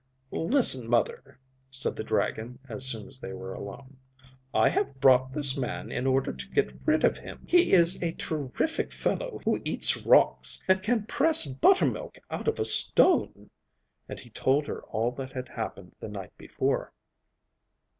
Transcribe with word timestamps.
'Listen, 0.31 0.89
mother,' 0.89 1.37
said 1.69 1.95
the 1.95 2.03
dragon 2.03 2.57
as 2.67 2.83
soon 2.87 3.07
as 3.07 3.19
they 3.19 3.33
were 3.33 3.53
alone, 3.53 3.97
'I 4.51 4.69
have 4.69 4.99
brought 4.99 5.31
this 5.31 5.55
man 5.55 5.91
in 5.91 6.07
order 6.07 6.33
to 6.33 6.49
get 6.49 6.73
rid 6.87 7.03
of 7.03 7.19
him. 7.19 7.43
He 7.45 7.71
is 7.73 8.01
a 8.01 8.13
terrific 8.13 8.91
fellow 8.91 9.41
who 9.45 9.61
eats 9.63 9.97
rocks, 9.97 10.63
and 10.67 10.81
can 10.81 11.05
press 11.05 11.45
buttermilk 11.45 12.17
out 12.31 12.47
of 12.47 12.59
a 12.59 12.65
stone,' 12.65 13.51
and 14.09 14.19
he 14.19 14.31
told 14.31 14.65
her 14.65 14.81
all 14.85 15.11
that 15.11 15.29
had 15.33 15.49
happened 15.49 15.93
the 15.99 16.09
night 16.09 16.35
before. 16.35 16.91